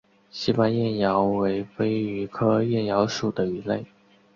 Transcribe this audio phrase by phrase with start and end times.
[0.31, 3.85] 背斑燕鳐为飞鱼科燕鳐属的鱼类。